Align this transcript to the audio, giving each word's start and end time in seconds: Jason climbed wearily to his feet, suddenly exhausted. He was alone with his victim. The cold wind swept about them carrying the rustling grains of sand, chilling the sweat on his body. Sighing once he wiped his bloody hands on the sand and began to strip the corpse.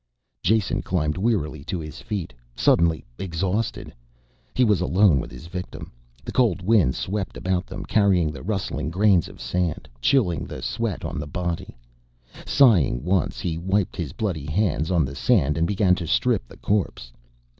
Jason 0.41 0.81
climbed 0.81 1.15
wearily 1.15 1.63
to 1.63 1.77
his 1.79 2.01
feet, 2.01 2.33
suddenly 2.55 3.05
exhausted. 3.19 3.93
He 4.55 4.63
was 4.63 4.81
alone 4.81 5.19
with 5.19 5.29
his 5.29 5.45
victim. 5.45 5.91
The 6.25 6.31
cold 6.31 6.63
wind 6.63 6.95
swept 6.95 7.37
about 7.37 7.67
them 7.67 7.85
carrying 7.85 8.31
the 8.31 8.41
rustling 8.41 8.89
grains 8.89 9.27
of 9.27 9.39
sand, 9.39 9.87
chilling 10.01 10.45
the 10.45 10.63
sweat 10.63 11.05
on 11.05 11.17
his 11.17 11.25
body. 11.29 11.77
Sighing 12.47 13.03
once 13.03 13.39
he 13.39 13.59
wiped 13.59 13.95
his 13.95 14.11
bloody 14.11 14.47
hands 14.47 14.89
on 14.89 15.05
the 15.05 15.13
sand 15.13 15.55
and 15.55 15.67
began 15.67 15.93
to 15.93 16.07
strip 16.07 16.47
the 16.47 16.57
corpse. 16.57 17.11